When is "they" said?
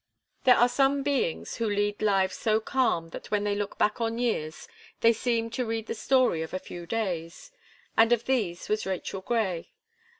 3.43-3.53, 5.01-5.13